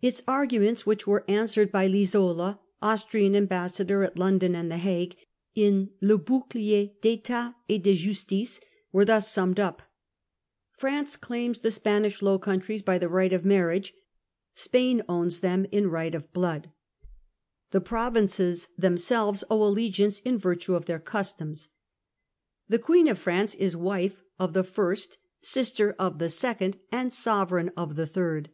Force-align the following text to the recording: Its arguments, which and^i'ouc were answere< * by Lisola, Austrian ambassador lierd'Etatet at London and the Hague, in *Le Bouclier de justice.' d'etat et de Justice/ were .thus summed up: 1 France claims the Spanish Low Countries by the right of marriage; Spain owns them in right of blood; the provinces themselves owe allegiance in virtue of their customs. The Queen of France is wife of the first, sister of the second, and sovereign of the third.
Its 0.00 0.22
arguments, 0.28 0.86
which 0.86 1.00
and^i'ouc 1.00 1.06
were 1.08 1.24
answere< 1.26 1.66
* 1.66 1.66
by 1.66 1.88
Lisola, 1.88 2.60
Austrian 2.80 3.34
ambassador 3.34 3.98
lierd'Etatet 4.02 4.06
at 4.06 4.18
London 4.20 4.54
and 4.54 4.70
the 4.70 4.78
Hague, 4.78 5.16
in 5.56 5.90
*Le 6.00 6.16
Bouclier 6.16 6.92
de 7.00 7.16
justice.' 7.16 7.24
d'etat 7.26 7.54
et 7.68 7.82
de 7.82 7.92
Justice/ 7.96 8.60
were 8.92 9.04
.thus 9.04 9.28
summed 9.28 9.58
up: 9.58 9.80
1 9.80 9.88
France 10.78 11.16
claims 11.16 11.58
the 11.58 11.72
Spanish 11.72 12.22
Low 12.22 12.38
Countries 12.38 12.82
by 12.82 12.98
the 12.98 13.08
right 13.08 13.32
of 13.32 13.44
marriage; 13.44 13.92
Spain 14.54 15.02
owns 15.08 15.40
them 15.40 15.66
in 15.72 15.90
right 15.90 16.14
of 16.14 16.32
blood; 16.32 16.70
the 17.72 17.80
provinces 17.80 18.68
themselves 18.78 19.42
owe 19.50 19.64
allegiance 19.66 20.20
in 20.20 20.38
virtue 20.38 20.76
of 20.76 20.86
their 20.86 21.00
customs. 21.00 21.68
The 22.68 22.78
Queen 22.78 23.08
of 23.08 23.18
France 23.18 23.56
is 23.56 23.74
wife 23.74 24.22
of 24.38 24.52
the 24.52 24.62
first, 24.62 25.18
sister 25.40 25.96
of 25.98 26.20
the 26.20 26.28
second, 26.30 26.76
and 26.92 27.12
sovereign 27.12 27.72
of 27.76 27.96
the 27.96 28.06
third. 28.06 28.50